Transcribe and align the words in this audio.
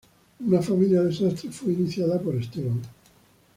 Una 0.45 0.61
familia 0.63 1.03
de 1.03 1.13
sastres 1.13 1.55
fue 1.55 1.73
iniciada 1.73 2.19
por 2.19 2.33
Esteban. 2.35 2.81